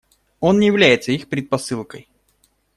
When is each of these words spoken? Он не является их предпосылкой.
Он 0.39 0.57
не 0.59 0.65
является 0.65 1.11
их 1.11 1.29
предпосылкой. 1.29 2.09